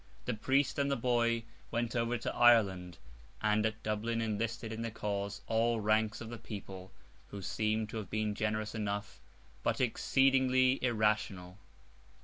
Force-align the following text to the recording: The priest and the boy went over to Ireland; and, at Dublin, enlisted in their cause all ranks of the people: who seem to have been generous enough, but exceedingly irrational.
The 0.25 0.33
priest 0.33 0.79
and 0.79 0.89
the 0.89 0.95
boy 0.95 1.43
went 1.69 1.95
over 1.95 2.17
to 2.17 2.33
Ireland; 2.35 2.97
and, 3.39 3.67
at 3.67 3.83
Dublin, 3.83 4.19
enlisted 4.19 4.73
in 4.73 4.81
their 4.81 4.89
cause 4.89 5.41
all 5.45 5.79
ranks 5.79 6.21
of 6.21 6.29
the 6.31 6.39
people: 6.39 6.91
who 7.27 7.43
seem 7.43 7.85
to 7.85 7.97
have 7.97 8.09
been 8.09 8.33
generous 8.33 8.73
enough, 8.73 9.21
but 9.61 9.79
exceedingly 9.79 10.83
irrational. 10.83 11.59